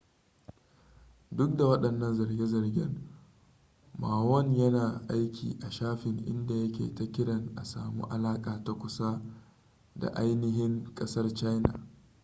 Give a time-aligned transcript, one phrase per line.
[1.31, 3.09] duk da wadannan zarge-zargen
[3.99, 9.21] ma won yana aiki a shafin inda yake ta kiran a samu alaka ta kusa
[9.95, 11.87] da ainihin kasar china